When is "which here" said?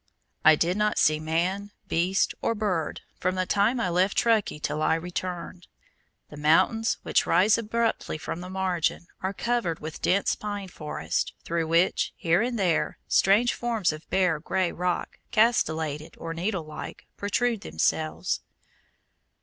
11.67-12.41